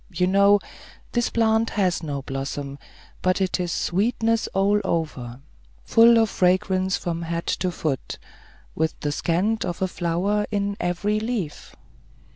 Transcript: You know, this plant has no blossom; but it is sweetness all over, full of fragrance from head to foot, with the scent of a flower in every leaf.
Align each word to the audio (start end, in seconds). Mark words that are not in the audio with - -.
You 0.09 0.25
know, 0.25 0.59
this 1.11 1.29
plant 1.29 1.69
has 1.69 2.01
no 2.01 2.23
blossom; 2.23 2.79
but 3.21 3.39
it 3.39 3.59
is 3.59 3.71
sweetness 3.71 4.47
all 4.47 4.81
over, 4.83 5.41
full 5.83 6.17
of 6.17 6.27
fragrance 6.31 6.97
from 6.97 7.21
head 7.21 7.45
to 7.45 7.69
foot, 7.71 8.17
with 8.73 8.99
the 9.01 9.11
scent 9.11 9.63
of 9.63 9.79
a 9.79 9.87
flower 9.87 10.47
in 10.49 10.75
every 10.79 11.19
leaf. 11.19 11.75